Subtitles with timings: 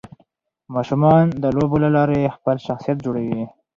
[0.75, 3.43] ماشومان د لوبو له لارې خپل شخصيت جوړوي.